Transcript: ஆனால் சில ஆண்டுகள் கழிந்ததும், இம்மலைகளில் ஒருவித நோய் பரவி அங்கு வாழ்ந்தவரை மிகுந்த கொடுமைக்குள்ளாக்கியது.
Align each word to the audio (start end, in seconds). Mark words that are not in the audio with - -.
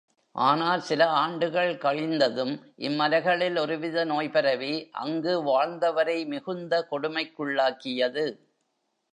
ஆனால் 0.35 0.81
சில 0.81 1.07
ஆண்டுகள் 1.07 1.75
கழிந்ததும், 1.75 2.53
இம்மலைகளில் 2.77 3.59
ஒருவித 3.59 4.03
நோய் 4.03 4.29
பரவி 4.29 4.89
அங்கு 4.91 5.33
வாழ்ந்தவரை 5.43 6.25
மிகுந்த 6.25 6.87
கொடுமைக்குள்ளாக்கியது. 6.91 8.25